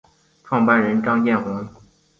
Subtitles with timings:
[0.43, 1.63] 创办人张建宏。